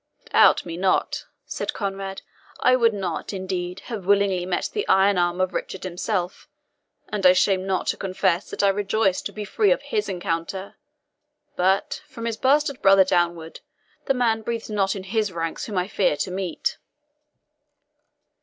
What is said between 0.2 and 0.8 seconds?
"Doubt me